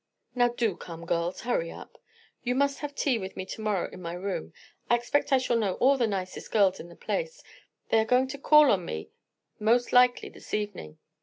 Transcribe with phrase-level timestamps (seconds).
[0.33, 2.01] Now do come, girls; hurry up.
[2.41, 4.51] You must have tea with me to morrow in my room.
[4.89, 7.43] I expect I shall know all the nicest girls in the place;
[7.89, 9.11] they are going to call on me
[9.59, 10.97] most likely this evening.